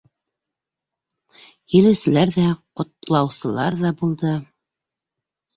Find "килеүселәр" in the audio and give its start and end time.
1.73-2.33